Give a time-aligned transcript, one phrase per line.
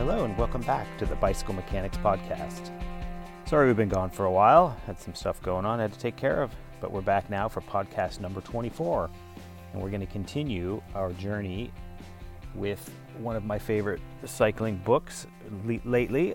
[0.00, 2.72] Hello, and welcome back to the Bicycle Mechanics Podcast.
[3.44, 4.74] Sorry we've been gone for a while.
[4.86, 7.60] Had some stuff going on had to take care of, but we're back now for
[7.60, 9.10] podcast number 24.
[9.74, 11.70] And we're going to continue our journey
[12.54, 15.26] with one of my favorite cycling books
[15.66, 16.34] le- lately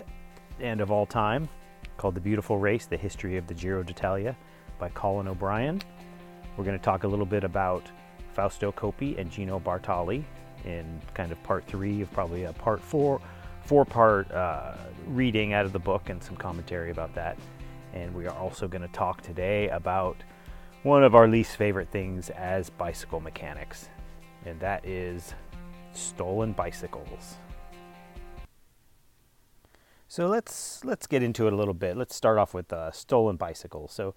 [0.60, 1.48] and of all time
[1.96, 4.36] called The Beautiful Race The History of the Giro d'Italia
[4.78, 5.82] by Colin O'Brien.
[6.56, 7.90] We're going to talk a little bit about
[8.32, 10.22] Fausto Coppi and Gino Bartali
[10.64, 13.20] in kind of part three of probably a part four,
[13.66, 14.74] four part uh,
[15.08, 17.36] reading out of the book and some commentary about that.
[17.92, 20.16] And we are also going to talk today about
[20.82, 23.88] one of our least favorite things as bicycle mechanics,
[24.44, 25.34] and that is
[25.92, 27.38] stolen bicycles.
[30.08, 31.96] So let's let's get into it a little bit.
[31.96, 33.92] Let's start off with uh, stolen bicycles.
[33.92, 34.14] So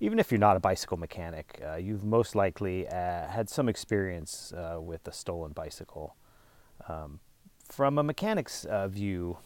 [0.00, 4.52] even if you're not a bicycle mechanic, uh, you've most likely uh, had some experience
[4.52, 6.16] uh, with a stolen bicycle.
[6.88, 7.20] Um,
[7.68, 9.38] from a mechanic's uh, view,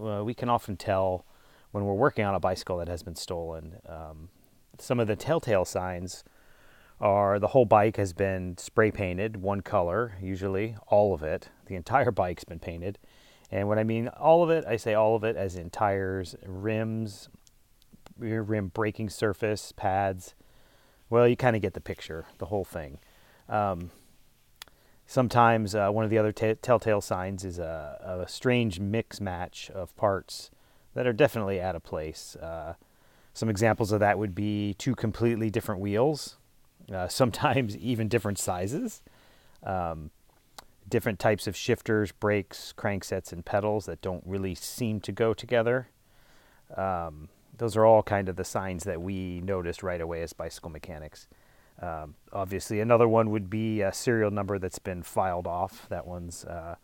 [0.00, 1.24] uh, we can often tell
[1.72, 3.76] when we're working on a bicycle that has been stolen.
[3.88, 4.30] Um,
[4.78, 6.24] some of the telltale signs
[7.00, 11.48] are the whole bike has been spray painted, one color, usually all of it.
[11.66, 12.98] The entire bike's been painted.
[13.50, 16.36] And when I mean all of it, I say all of it as in tires,
[16.44, 17.28] rims,
[18.18, 20.34] rear rim braking surface, pads.
[21.08, 22.98] Well, you kind of get the picture, the whole thing.
[23.48, 23.90] Um,
[25.10, 29.68] sometimes uh, one of the other t- telltale signs is a, a, strange mix match
[29.74, 30.52] of parts
[30.94, 32.36] that are definitely out of place.
[32.36, 32.74] Uh,
[33.34, 36.36] some examples of that would be two completely different wheels,
[36.94, 39.02] uh, sometimes even different sizes,
[39.64, 40.12] um,
[40.88, 45.88] different types of shifters, brakes, cranksets, and pedals that don't really seem to go together.
[46.76, 50.70] Um, those are all kind of the signs that we noticed right away as bicycle
[50.70, 51.26] mechanics.
[51.80, 55.88] Um, obviously, another one would be a serial number that's been filed off.
[55.88, 56.76] That one's uh,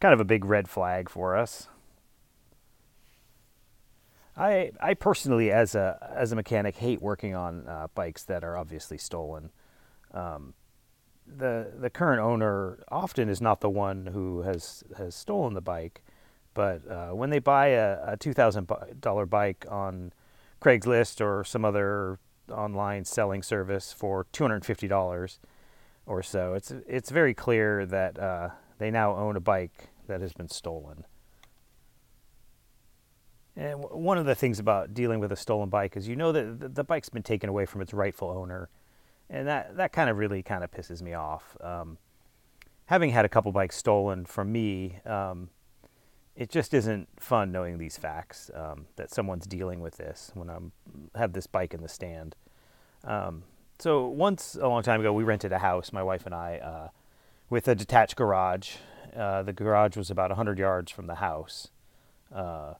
[0.00, 1.68] kind of a big red flag for us.
[4.36, 8.56] I I personally, as a as a mechanic, hate working on uh, bikes that are
[8.56, 9.50] obviously stolen.
[10.12, 10.54] Um,
[11.26, 16.02] the the current owner often is not the one who has has stolen the bike,
[16.54, 20.12] but uh, when they buy a, a two thousand dollar bike on
[20.60, 22.18] Craigslist or some other
[22.50, 25.38] online selling service for two hundred fifty dollars
[26.06, 30.32] or so, it's it's very clear that uh, they now own a bike that has
[30.32, 31.04] been stolen.
[33.56, 36.74] And one of the things about dealing with a stolen bike is you know that
[36.74, 38.68] the bike's been taken away from its rightful owner,
[39.28, 41.56] and that that kind of really kind of pisses me off.
[41.60, 41.98] Um,
[42.86, 45.50] having had a couple bikes stolen from me, um,
[46.40, 50.56] it just isn't fun knowing these facts um, that someone's dealing with this when I
[51.18, 52.34] have this bike in the stand.
[53.04, 53.42] Um,
[53.78, 56.88] so once a long time ago, we rented a house, my wife and I, uh,
[57.50, 58.76] with a detached garage.
[59.14, 61.68] Uh, the garage was about 100 yards from the house.
[62.34, 62.72] Uh,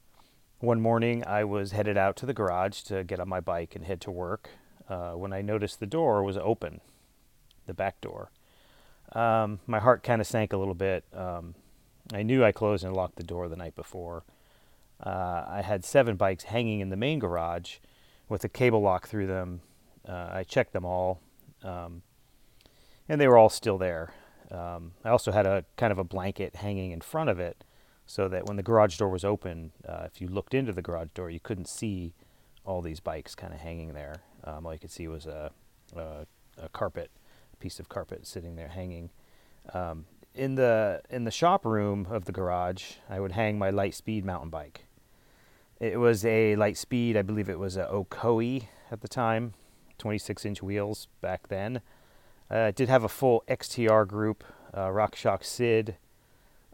[0.60, 3.84] one morning, I was headed out to the garage to get on my bike and
[3.84, 4.48] head to work
[4.88, 6.80] uh, when I noticed the door was open,
[7.66, 8.30] the back door.
[9.12, 11.04] Um, my heart kind of sank a little bit.
[11.12, 11.54] Um,
[12.12, 14.24] I knew I closed and locked the door the night before.
[15.04, 17.76] Uh, I had seven bikes hanging in the main garage
[18.28, 19.60] with a cable lock through them.
[20.06, 21.20] Uh, I checked them all,
[21.62, 22.02] um,
[23.08, 24.12] and they were all still there.
[24.50, 27.64] Um, I also had a kind of a blanket hanging in front of it
[28.06, 31.10] so that when the garage door was open, uh, if you looked into the garage
[31.14, 32.12] door, you couldn't see
[32.64, 34.22] all these bikes kind of hanging there.
[34.44, 35.52] Um, all you could see was a,
[35.96, 36.26] a,
[36.60, 37.10] a, carpet,
[37.52, 39.10] a piece of carpet sitting there hanging.
[39.72, 44.24] Um, in the in the shop room of the garage, I would hang my Litespeed
[44.24, 44.86] mountain bike.
[45.78, 49.54] It was a Litespeed, I believe it was a Ocoee at the time,
[49.98, 51.80] 26 inch wheels back then.
[52.50, 55.96] Uh, it did have a full XTR group, uh, RockShox Sid.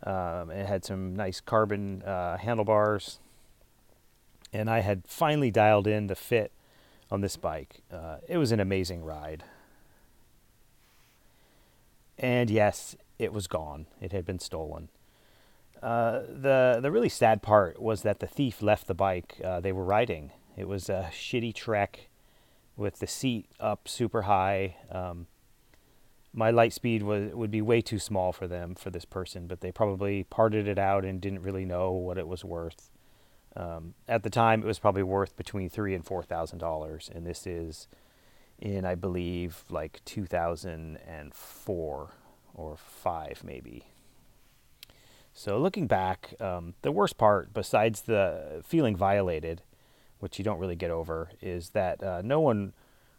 [0.03, 3.21] Um, it had some nice carbon uh, handlebars,
[4.53, 6.50] and I had finally dialed in the fit
[7.11, 7.83] on this bike.
[7.93, 9.44] Uh, it was an amazing ride.
[12.19, 13.87] And yes, it was gone.
[14.01, 14.89] It had been stolen.
[15.83, 19.73] Uh, the the really sad part was that the thief left the bike uh, they
[19.73, 20.33] were riding.
[20.57, 22.09] It was a shitty trek
[22.77, 24.77] with the seat up super high.
[24.91, 25.27] Um,
[26.33, 29.61] my light speed was would be way too small for them for this person, but
[29.61, 32.91] they probably parted it out and didn't really know what it was worth.
[33.55, 37.27] Um, at the time, it was probably worth between three and four thousand dollars, and
[37.27, 37.89] this is
[38.59, 42.11] in I believe like 2004
[42.56, 43.85] or five, maybe.
[45.32, 49.62] So looking back, um, the worst part, besides the feeling violated,
[50.19, 52.73] which you don't really get over, is that uh, no one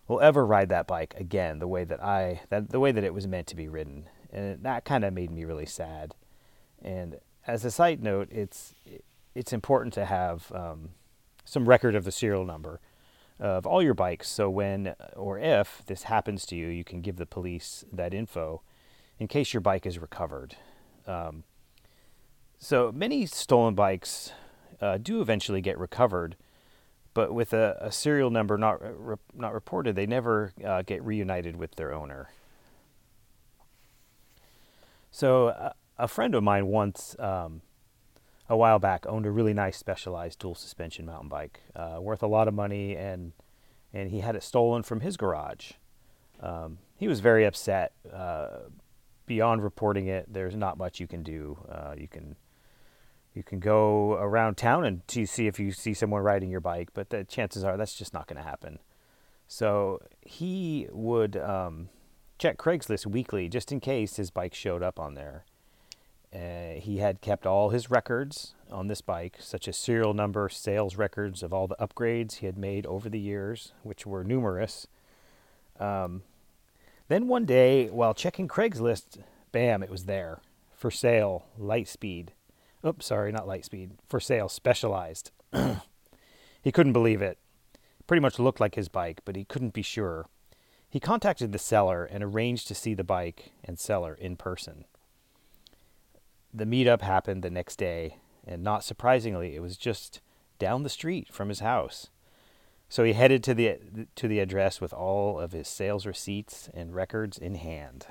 [0.08, 3.14] will ever ride that bike again the way that I that the way that it
[3.14, 6.16] was meant to be ridden, and that kind of made me really sad.
[6.82, 8.74] And as a side note, it's
[9.36, 10.90] it's important to have um,
[11.46, 12.82] some record of the serial number
[13.40, 14.28] of all your bikes.
[14.28, 18.64] So when or if this happens to you, you can give the police that info
[19.20, 20.56] in case your bike is recovered.
[21.06, 21.44] Um,
[22.58, 24.32] so many stolen bikes
[24.82, 26.36] uh, do eventually get recovered,
[27.14, 31.56] but with a, a serial number not re- not reported, they never uh, get reunited
[31.56, 32.30] with their owner.
[35.12, 37.62] So uh, a friend of mine once, um,
[38.50, 42.28] a while back, owned a really nice specialized dual suspension mountain bike, uh, worth a
[42.28, 43.34] lot of money, and
[43.94, 45.72] and he had it stolen from his garage.
[46.40, 47.94] Um, he was very upset.
[49.28, 51.58] Beyond reporting it, there's not much you can do.
[51.70, 52.36] Uh, you can
[53.36, 56.90] you can go around town and to see if you see someone riding your bike,
[56.96, 58.80] but the chances are that's just not going to happen.
[59.48, 61.90] So he would um,
[62.40, 65.46] check Craigslist weekly just in case his bike showed up on there.
[66.34, 70.98] Uh, he had kept all his records on this bike, such as serial number, sales
[70.98, 74.88] records of all the upgrades he had made over the years, which were numerous.
[75.80, 76.24] Um,
[77.08, 79.20] then one day, while checking Craigslist,
[79.52, 80.42] bam, it was there
[80.78, 82.30] for sale, Litespeed.
[82.86, 83.92] Oops, sorry, not Litespeed.
[84.08, 85.32] For sale, Specialized.
[86.62, 87.40] he couldn't believe it.
[88.06, 90.28] Pretty much looked like his bike, but he couldn't be sure.
[90.90, 94.86] He contacted the seller and arranged to see the bike and seller in person.
[96.54, 100.22] The meetup happened the next day, and not surprisingly, it was just
[100.60, 102.10] down the street from his house.
[102.90, 103.78] So he headed to the
[104.16, 108.08] to the address with all of his sales receipts and records in hand.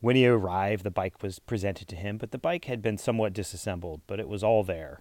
[0.00, 3.32] When he arrived, the bike was presented to him, but the bike had been somewhat
[3.32, 5.00] disassembled, but it was all there.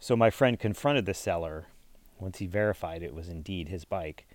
[0.00, 1.66] So my friend confronted the seller
[2.18, 4.26] once he verified it was indeed his bike.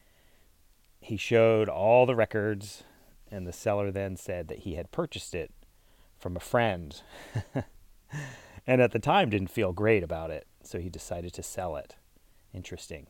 [1.02, 2.84] He showed all the records,
[3.30, 5.52] and the seller then said that he had purchased it
[6.18, 7.02] from a friend.
[8.66, 11.96] and at the time didn't feel great about it so he decided to sell it.
[12.54, 13.08] Interesting.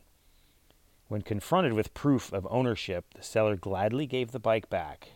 [1.07, 5.09] When confronted with proof of ownership, the seller gladly gave the bike back.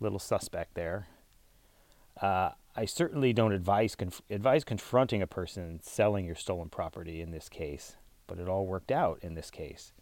[0.00, 1.06] Little suspect there.
[2.20, 7.30] Uh, I certainly don't advise conf- advise confronting a person selling your stolen property in
[7.30, 7.96] this case,
[8.26, 9.92] but it all worked out in this case.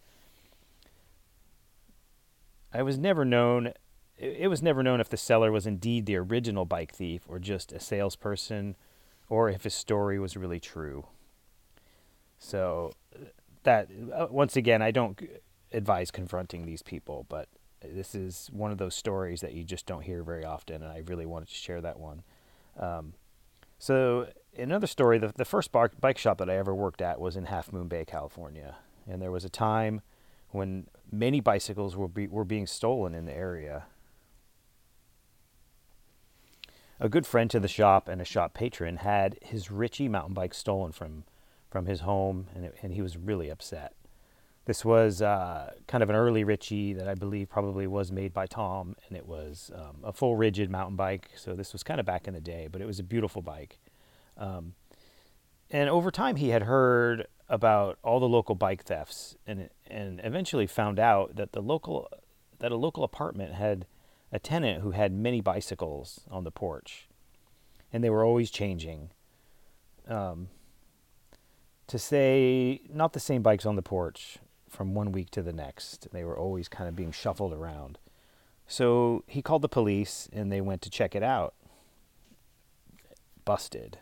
[2.73, 3.73] I was never known.
[4.17, 7.73] It was never known if the seller was indeed the original bike thief or just
[7.73, 8.77] a salesperson,
[9.29, 11.07] or if his story was really true.
[12.43, 12.93] So
[13.63, 15.19] that uh, once again, I don't
[15.73, 17.49] advise confronting these people, but
[17.81, 21.03] this is one of those stories that you just don't hear very often, and I
[21.07, 22.23] really wanted to share that one.
[22.79, 23.15] Um,
[23.79, 24.27] so
[24.59, 27.45] another story, the, the first bar, bike shop that I ever worked at was in
[27.45, 28.75] Half Moon Bay, California,
[29.09, 30.03] and there was a time
[30.51, 33.85] when many bicycles were be, were being stolen in the area.
[36.99, 40.55] A good friend to the shop and a shop patron had his Ritchey mountain bike
[40.55, 41.25] stolen from
[41.73, 43.95] from his home, and, it, and he was really upset.
[44.67, 48.47] This was uh, kind of an early Ritchey that I believe probably was made by
[48.47, 51.31] Tom, and it was um, a full rigid mountain bike.
[51.35, 53.81] So this was kind of back in the day, but it was a beautiful bike.
[54.37, 54.75] Um,
[55.71, 60.67] and over time, he had heard about all the local bike thefts, and and eventually
[60.67, 62.09] found out that the local
[62.59, 63.87] that a local apartment had
[64.31, 67.09] a tenant who had many bicycles on the porch,
[67.93, 69.11] and they were always changing.
[70.07, 70.49] Um,
[71.89, 76.09] to say not the same bikes on the porch from one week to the next.
[76.13, 77.99] They were always kind of being shuffled around.
[78.67, 81.55] So he called the police and they went to check it out.
[83.45, 83.99] Busted.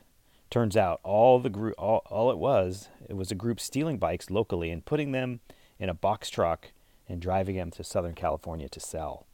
[0.51, 4.31] Turns out all the group all, all it was, it was a group stealing bikes
[4.31, 5.41] locally and putting them
[5.79, 6.73] in a box truck
[7.09, 9.27] and driving them to Southern California to sell.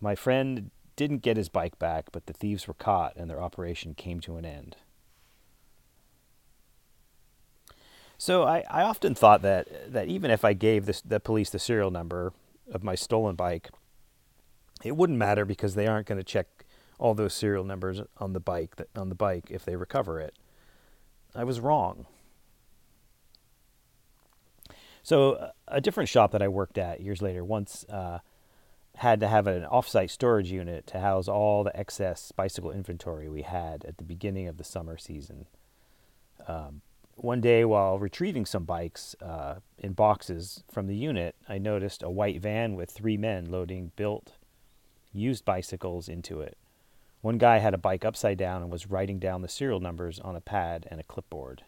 [0.00, 3.94] My friend didn't get his bike back, but the thieves were caught and their operation
[3.94, 4.76] came to an end.
[8.18, 11.60] So I, I often thought that that even if I gave this, the police the
[11.60, 12.32] serial number
[12.70, 13.70] of my stolen bike,
[14.84, 16.66] it wouldn't matter because they aren't going to check
[16.98, 20.34] all those serial numbers on the bike that, on the bike if they recover it.
[21.34, 22.06] I was wrong.
[25.04, 28.18] So a different shop that I worked at years later once uh,
[28.96, 33.42] had to have an offsite storage unit to house all the excess bicycle inventory we
[33.42, 35.46] had at the beginning of the summer season.
[36.48, 36.82] Um,
[37.18, 42.10] one day while retrieving some bikes uh, in boxes from the unit, I noticed a
[42.10, 44.32] white van with three men loading built
[45.12, 46.56] used bicycles into it.
[47.20, 50.36] One guy had a bike upside down and was writing down the serial numbers on
[50.36, 51.64] a pad and a clipboard.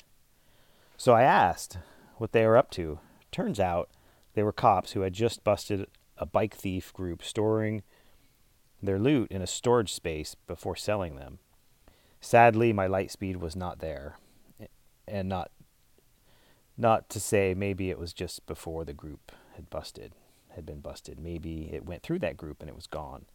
[0.96, 1.78] So I asked
[2.18, 3.00] what they were up to.
[3.32, 3.90] Turns out
[4.34, 7.82] they were cops who had just busted a bike thief group storing
[8.82, 11.38] their loot in a storage space before selling them.
[12.20, 14.16] Sadly, my Litespeed was not there,
[15.10, 15.50] and not
[16.76, 20.12] not to say maybe it was just before the group had busted,
[20.54, 21.20] had been busted.
[21.20, 23.26] Maybe it went through that group and it was gone.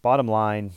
[0.00, 0.72] Bottom line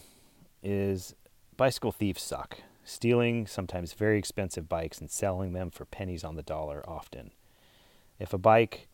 [0.62, 1.16] is
[1.56, 6.44] bicycle thieves suck, stealing sometimes very expensive bikes and selling them for pennies on the
[6.44, 7.32] dollar often.
[8.20, 8.90] If a bike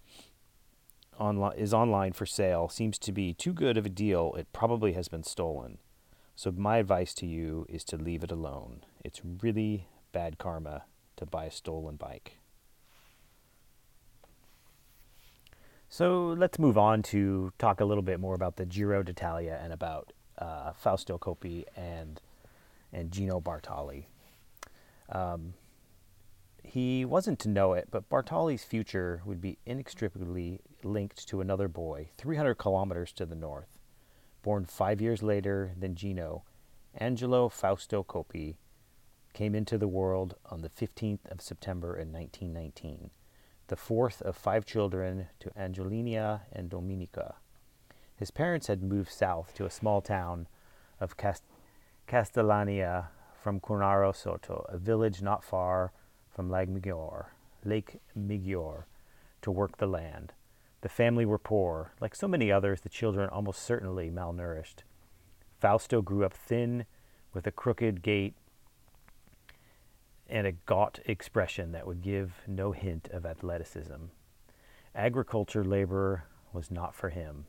[1.20, 4.94] online, is online for sale seems to be too good of a deal, it probably
[4.94, 5.80] has been stolen.
[6.36, 8.82] So my advice to you is to leave it alone.
[9.04, 10.84] It's really bad karma
[11.18, 12.38] to buy a stolen bike.
[15.90, 19.72] So let's move on to talk a little bit more about the Giro d'Italia and
[19.72, 22.22] about uh, Fausto Coppi and
[22.92, 24.06] and Gino Bartali.
[25.10, 25.54] Um,
[26.64, 32.10] he wasn't to know it, but Bartali's future would be inextricably linked to another boy,
[32.18, 33.80] 300 kilometers to the north.
[34.42, 36.44] Born five years later than Gino,
[36.96, 38.58] Angelo Fausto Coppi
[39.36, 43.12] came into the world on the 15th of September in 1919
[43.68, 47.36] the fourth of five children to Angelina and Domenico.
[48.16, 50.48] His parents had moved south to a small town
[51.00, 51.44] of Cast-
[52.08, 53.08] Castellania
[53.42, 55.92] from Cornaro Soto, a village not far
[56.30, 57.32] from Lake Maggiore,
[57.64, 58.86] Lake Maggiore,
[59.42, 60.34] to work the land.
[60.82, 61.94] The family were poor.
[62.00, 64.84] Like so many others, the children almost certainly malnourished.
[65.60, 66.86] Fausto grew up thin,
[67.34, 68.36] with a crooked gait
[70.28, 74.06] and a gaunt expression that would give no hint of athleticism.
[74.96, 77.46] Agriculture labor was not for him.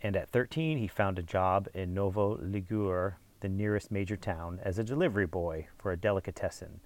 [0.00, 4.78] And at 13, he found a job in Novi Ligure, the nearest major town, as
[4.78, 6.80] a delivery boy for a delicatessen.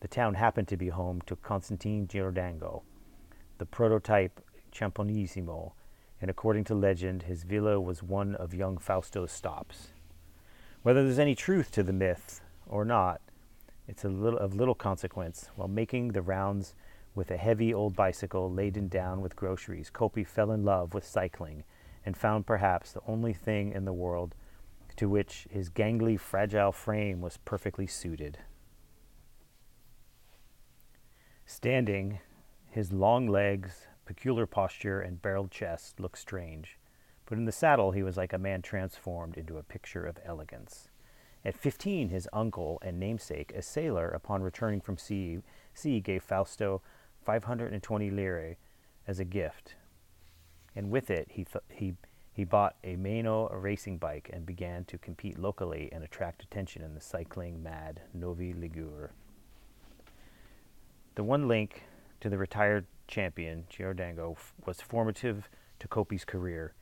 [0.00, 2.82] The town happened to be home to Constantine Girardengo,
[3.58, 4.40] the prototype
[4.72, 5.72] Campionissimo,
[6.20, 9.88] and according to legend, his villa was one of young Fausto's stops.
[10.82, 13.20] Whether there's any truth to the myth or not,
[13.86, 15.50] it's a little of little consequence.
[15.56, 16.74] While making the rounds
[17.14, 21.64] with a heavy old bicycle laden down with groceries, Coppi fell in love with cycling
[22.04, 24.34] and found perhaps the only thing in the world
[24.96, 28.38] to which his gangly, fragile frame was perfectly suited.
[31.46, 32.20] Standing,
[32.70, 36.78] his long legs, peculiar posture, and barreled chest looked strange,
[37.26, 40.88] but in the saddle he was like a man transformed into a picture of elegance.
[41.44, 45.40] At fifteen, his uncle and namesake, a sailor, upon returning from sea,
[45.74, 46.80] sea gave Fausto
[47.22, 48.56] 520 lire
[49.06, 49.74] as a gift.
[50.74, 51.94] And with it, he, th- he,
[52.32, 56.94] he bought a Mano racing bike and began to compete locally and attract attention in
[56.94, 59.10] the cycling mad Novi Ligure.
[61.14, 61.84] The one link
[62.20, 65.48] to the retired champion, Girardengo, f- was formative
[65.78, 66.74] to Coppi's career.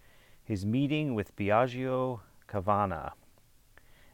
[0.45, 3.13] His meeting with Biagio Cavanna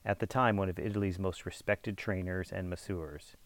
[0.09, 3.37] at the time one of Italy's most respected trainers and masseurs.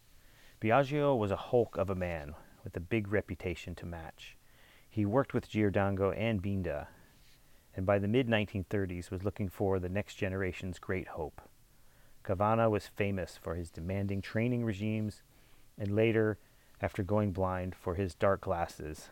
[0.61, 4.37] Biagio was a hulk of a man with a big reputation to match.
[4.89, 6.87] He worked with Girardengo and Binda,
[7.75, 11.41] and by the mid 1930s was looking for the next generation's great hope.
[12.23, 15.21] Cavanna was famous for his demanding training regimes,
[15.77, 16.37] and later,
[16.81, 19.09] after going blind, for his dark glasses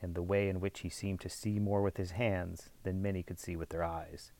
[0.00, 3.22] and the way in which he seemed to see more with his hands than many
[3.22, 4.32] could see with their eyes.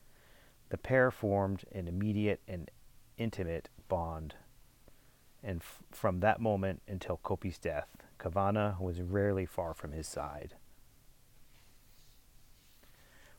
[0.68, 2.70] The pair formed an immediate and
[3.16, 4.34] intimate bond,
[5.42, 10.56] and f- from that moment until Coppi's death, Cavanna was rarely far from his side.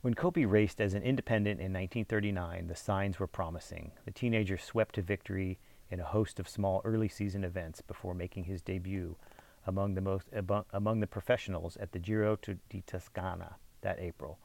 [0.02, 3.92] When Coppi raced as an independent in 1939, the signs were promising.
[4.06, 8.46] The teenager swept to victory in a host of small early season events before making
[8.46, 9.18] his debut
[9.66, 10.28] among the most
[10.72, 12.38] among the professionals at the Giro
[12.70, 14.40] di Toscana that April.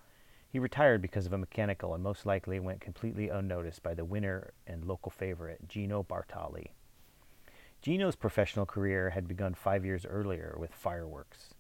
[0.52, 4.52] He retired because of a mechanical and most likely went completely unnoticed by the winner
[4.66, 6.73] and local favorite, Gino Bartali.
[7.80, 11.54] Gino's professional career had begun five years earlier with fireworks.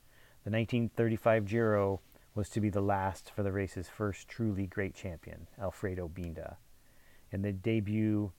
[0.44, 2.00] The 1935 Giro
[2.34, 6.56] was to be the last for the race's first truly great champion, Alfredo Binda,
[7.32, 8.32] and the debut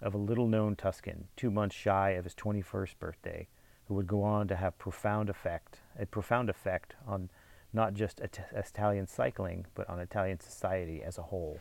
[0.00, 3.48] of a little known Tuscan, two months shy of his 21st birthday,
[3.86, 7.30] who would go on to have profound effect, a profound effect on
[7.72, 11.58] not just Italian cycling, but on Italian society as a whole.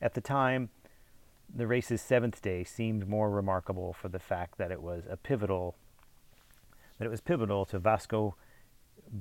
[0.00, 0.70] At the time,
[1.52, 5.76] the race's seventh day seemed more remarkable for the fact that it was a pivotal
[6.98, 8.36] that it was pivotal to Vasco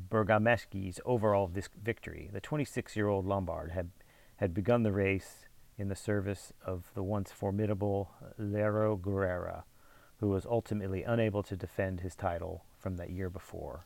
[0.10, 1.50] Bergamaschi's overall
[1.82, 2.30] victory.
[2.32, 3.90] The 26-year-old Lombard had
[4.36, 5.46] had begun the race
[5.78, 9.64] in the service of the once formidable Learco Guerra,
[10.18, 13.86] who was ultimately unable to defend his title from that year before.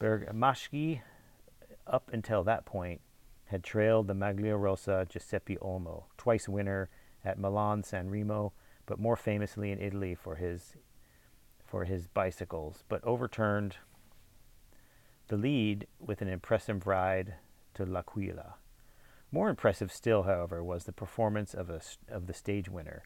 [0.00, 1.02] Bergamaschi,
[1.86, 3.00] up until that point,
[3.44, 6.88] had trailed the Magliarosa Giuseppe Olmo, twice winner
[7.24, 8.52] at Milan San Remo,
[8.86, 10.74] but more famously in Italy for his
[11.64, 13.76] for his bicycles, but overturned
[15.28, 17.34] the lead with an impressive ride
[17.74, 18.54] to L'Aquila.
[19.30, 23.04] More impressive still, however, was the performance of, a, of the stage winner,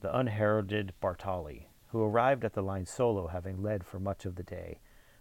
[0.00, 4.44] the unheralded Bartali, who arrived at the line solo having led for much of the
[4.44, 4.78] day,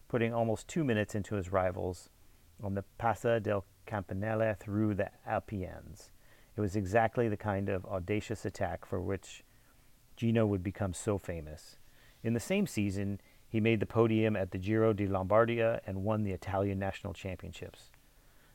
[0.08, 2.10] putting almost two minutes into his rivals
[2.64, 6.12] on the Passa del Campanile through the Apennines.
[6.56, 9.44] It was exactly the kind of audacious attack for which
[10.16, 11.78] Gino would become so famous.
[12.24, 16.24] In the same season, he made the podium at the Giro di Lombardia and won
[16.24, 17.92] the Italian national championships.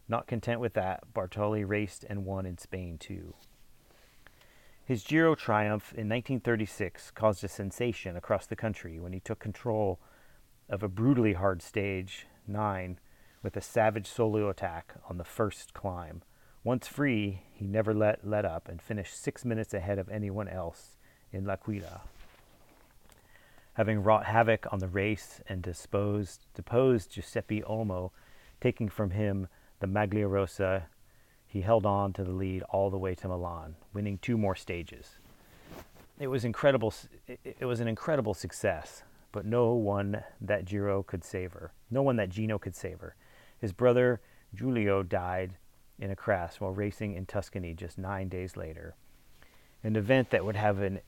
[0.09, 3.35] Not content with that, Bartali raced and won in Spain too.
[4.85, 10.01] His Giro triumph in 1936 caused a sensation across the country when he took control
[10.71, 12.99] of a brutally hard stage, 9,
[13.43, 16.23] with a savage solo attack on the first climb.
[16.63, 20.97] Once free, he never let, let up and finished six minutes ahead of anyone else
[21.33, 22.03] in L'Aquila.
[23.75, 28.11] Having wrought havoc on the race and disposed, deposed Giuseppe Olmo,
[28.61, 29.49] taking from him
[29.81, 30.85] the Magliarosa,
[31.47, 35.19] he held on to the lead all the way to Milan, winning two more stages.
[36.19, 36.93] It was incredible.
[37.27, 41.73] It was an incredible success, but no one that Giro could save her.
[41.91, 43.15] No one that Gino could save her.
[43.59, 44.21] His brother
[44.55, 45.57] Giulio died
[45.99, 48.95] in a crash while racing in Tuscany just nine days later.
[49.83, 51.01] An event that would have an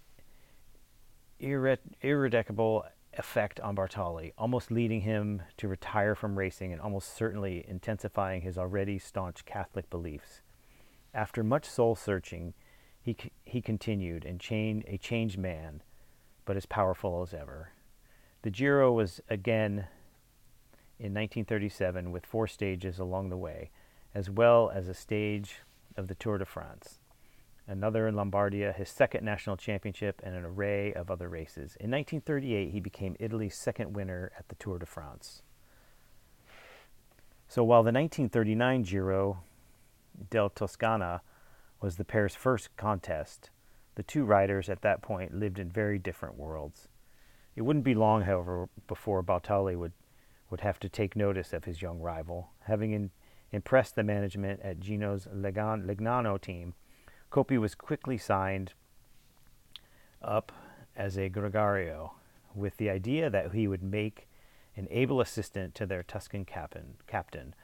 [1.41, 8.43] irrevocable effect on Bartali, almost leading him to retire from racing and almost certainly intensifying
[8.43, 10.41] his already staunch Catholic beliefs.
[11.13, 12.55] After much soul searching,
[13.03, 15.83] he, he continued and chained a changed man,
[16.45, 17.73] but as powerful as ever.
[18.43, 19.87] The Giro was again
[20.99, 23.71] in 1937 with four stages along the way,
[24.15, 25.63] as well as a stage
[25.97, 26.99] of the Tour de France
[27.67, 31.77] another in Lombardia, his second national championship, and an array of other races.
[31.81, 35.43] In 1938, he became Italy's second winner at the Tour de France.
[37.49, 39.43] So while the 1939 Giro
[40.31, 41.23] del Toscana
[41.81, 43.51] was the pair's first contest,
[43.95, 46.89] the two riders at that point lived in very different worlds.
[47.55, 49.93] It wouldn't be long, however, before Bartali would,
[50.51, 52.51] would have to take notice of his young rival.
[52.65, 53.11] Having in,
[53.51, 56.75] impressed the management at Gino's Legnano team,
[57.31, 58.75] Coppi was quickly signed
[60.23, 60.53] up
[60.97, 62.13] as a gregario
[62.55, 64.29] with the idea that he would make
[64.77, 66.95] an able assistant to their Tuscan captain.
[67.07, 67.55] captain.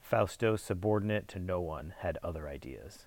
[0.00, 3.06] Fausto, subordinate to no one, had other ideas.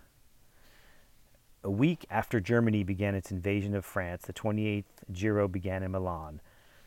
[1.63, 6.39] A week after Germany began its invasion of France, the 28th Giro began in Milan.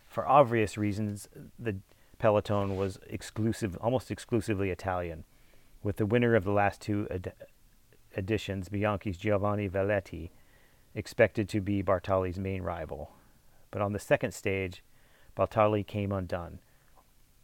[0.07, 1.29] For obvious reasons,
[1.59, 1.77] the
[2.19, 5.25] peloton was exclusive, almost exclusively Italian,
[5.83, 7.33] with the winner of the last two ed-
[8.17, 10.31] editions, Bianchi's Giovanni Valetti,
[10.95, 13.11] expected to be Bartali's main rival.
[13.71, 14.83] But on the second stage,
[15.37, 16.59] Bartali came undone,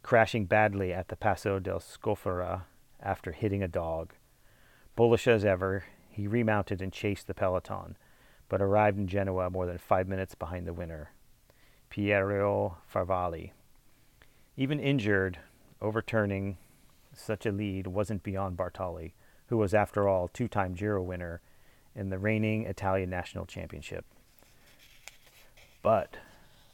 [0.03, 2.63] crashing badly at the Passo del Scofera
[3.01, 4.13] after hitting a dog.
[4.95, 5.85] Bullish as ever,
[6.17, 7.95] he remounted and chased the peloton,
[8.49, 11.11] but arrived in Genoa more than five minutes behind the winner,
[11.91, 13.51] Piero Favalli.
[14.57, 15.37] Even injured,
[15.79, 16.57] overturning
[17.13, 19.13] such a lead wasn't beyond Bartali
[19.49, 21.39] who was, after all, two time Giro winner
[21.95, 24.03] in the reigning Italian national championship.
[25.83, 26.17] But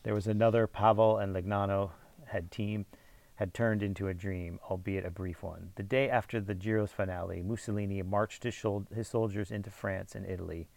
[0.03, 1.91] there was another Pavel and Legnano
[2.27, 2.85] had team
[3.35, 5.71] had turned into a dream, albeit a brief one.
[5.75, 10.25] The day after the Giro's finale, Mussolini marched his, shol- his soldiers into France and
[10.25, 10.67] Italy,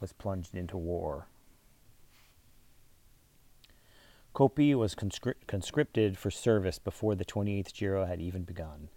[0.00, 1.26] was plunged into war.
[4.34, 8.90] Coppi was conscri- conscripted for service before the 28th Giro had even begun,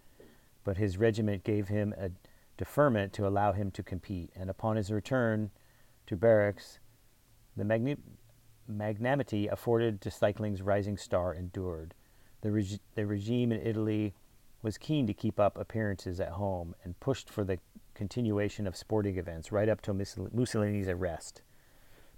[0.64, 2.10] but his regiment gave him a
[2.58, 5.50] deferment to allow him to compete, and upon his return
[6.06, 6.78] to barracks,
[7.56, 7.96] the magni-
[8.68, 11.94] magnanimity afforded to cycling's rising star endured.
[12.42, 14.14] The, reg- the regime in Italy
[14.62, 17.58] was keen to keep up appearances at home and pushed for the
[17.94, 21.42] continuation of sporting events right up to Mussolini's arrest.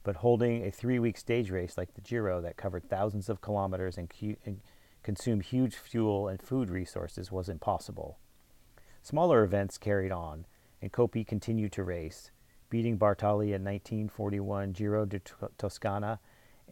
[0.04, 3.96] But holding a three week stage race like the Giro that covered thousands of kilometers
[3.96, 4.60] and, cu- and
[5.02, 8.18] consumed huge fuel and food resources was impossible.
[9.02, 10.46] Smaller events carried on,
[10.80, 12.30] and Coppi continued to race,
[12.70, 15.20] beating Bartali in 1941 Giro di
[15.58, 16.20] Toscana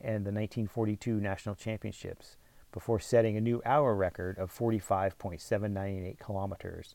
[0.00, 2.36] and the 1942 National Championships,
[2.72, 6.94] before setting a new hour record of 45.798 kilometers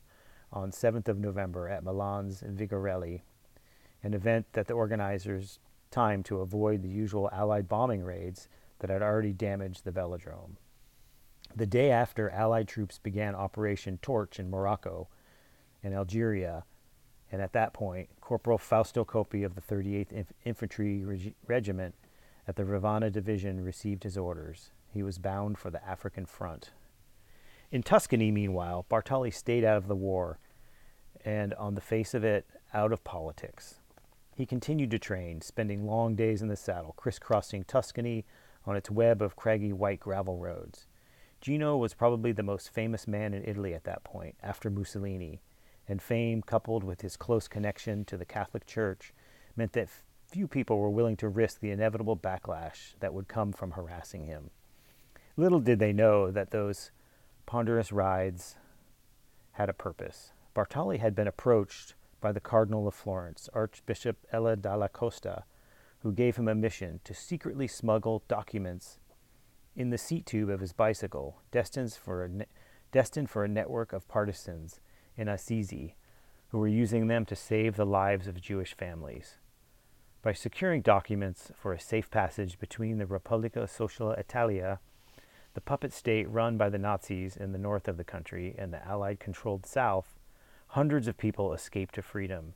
[0.51, 3.21] on 7th of November at Milan's Vigorelli,
[4.03, 5.59] an event that the organizers
[5.91, 8.47] timed to avoid the usual Allied bombing raids
[8.79, 10.57] that had already damaged the velodrome.
[11.55, 15.07] The day after Allied troops began Operation Torch in Morocco,
[15.81, 16.65] in Algeria,
[17.31, 21.95] and at that point, Corporal Fausto Coppi of the 38th Inf- Infantry Reg- Regiment
[22.47, 24.71] at the Ravenna Division received his orders.
[24.95, 26.69] He was bound for the African front.
[27.69, 30.39] In Tuscany, meanwhile, Bartali stayed out of the war
[31.25, 33.81] and, on the face of it, out of politics.
[34.37, 38.23] He continued to train, spending long days in the saddle, crisscrossing Tuscany
[38.65, 40.87] on its web of craggy white gravel roads.
[41.41, 45.41] Gino was probably the most famous man in Italy at that point, after Mussolini,
[45.89, 49.13] and fame, coupled with his close connection to the Catholic Church,
[49.57, 49.89] meant that
[50.25, 54.51] few people were willing to risk the inevitable backlash that would come from harassing him.
[55.37, 56.91] Little did they know that those
[57.45, 58.55] ponderous rides
[59.53, 60.31] had a purpose.
[60.55, 65.43] Bartali had been approached by the Cardinal of Florence, Archbishop Elia dalla Costa,
[65.99, 68.99] who gave him a mission to secretly smuggle documents
[69.75, 72.45] in the seat tube of his bicycle, destined for a, ne-
[72.91, 74.79] destined for a network of partisans
[75.17, 75.95] in Assisi
[76.49, 79.37] who were using them to save the lives of Jewish families.
[80.21, 84.79] By securing documents for a safe passage between the Repubblica Sociale Italia,
[85.55, 88.85] the puppet state run by the Nazis in the north of the country, and the
[88.85, 90.19] Allied controlled south,
[90.67, 92.53] hundreds of people escaped to freedom.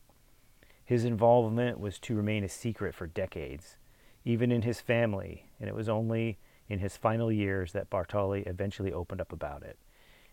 [0.84, 3.78] His involvement was to remain a secret for decades,
[4.26, 8.92] even in his family, and it was only in his final years that Bartali eventually
[8.92, 9.80] opened up about it.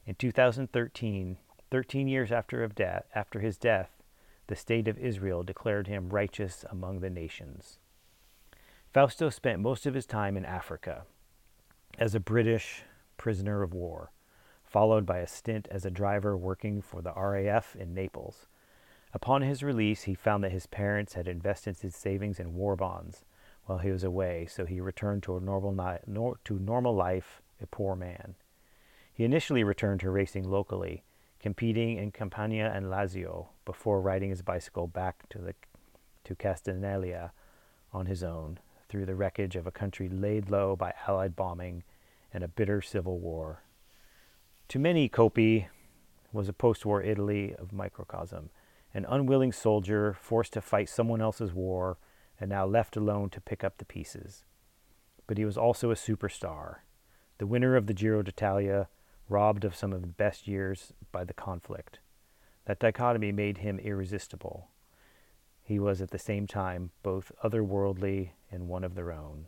[0.04, 1.36] In 2013,
[1.70, 3.90] 13 years after, of death, after his death,
[4.48, 7.78] the state of Israel declared him righteous among the nations.
[8.92, 11.04] Fausto spent most of his time in Africa
[11.98, 12.82] as a British
[13.16, 14.10] prisoner of war,
[14.62, 18.46] followed by a stint as a driver working for the RAF in Naples.
[19.14, 23.24] Upon his release, he found that his parents had invested his savings in war bonds
[23.64, 25.72] while he was away, so he returned to, normal,
[26.06, 28.34] nor, to normal life a poor man.
[29.12, 31.02] He initially returned to racing locally,
[31.40, 35.54] competing in Campania and Lazio before riding his bicycle back to, the,
[36.24, 37.30] to Castellania
[37.92, 41.82] on his own through the wreckage of a country laid low by Allied bombing
[42.32, 43.62] and a bitter civil war.
[44.68, 45.68] To many, Coppi
[46.32, 48.50] was a post war Italy of microcosm,
[48.92, 51.98] an unwilling soldier forced to fight someone else's war
[52.40, 54.44] and now left alone to pick up the pieces.
[55.26, 56.76] But he was also a superstar,
[57.38, 58.88] the winner of the Giro d'Italia,
[59.28, 61.98] robbed of some of the best years by the conflict.
[62.66, 64.68] That dichotomy made him irresistible.
[65.66, 69.46] He was at the same time both otherworldly and one of their own.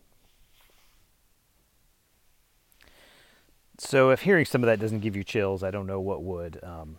[3.79, 6.59] So, if hearing some of that doesn't give you chills, I don't know what would.
[6.65, 6.99] Um,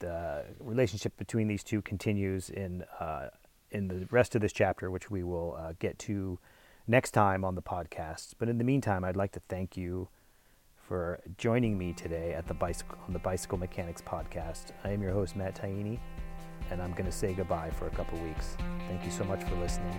[0.00, 3.30] the relationship between these two continues in uh,
[3.70, 6.38] in the rest of this chapter, which we will uh, get to
[6.86, 8.34] next time on the podcast.
[8.38, 10.08] But in the meantime, I'd like to thank you
[10.76, 14.72] for joining me today at the bicycle on the Bicycle Mechanics podcast.
[14.84, 15.98] I am your host Matt Taini,
[16.70, 18.56] and I'm going to say goodbye for a couple weeks.
[18.88, 19.98] Thank you so much for listening.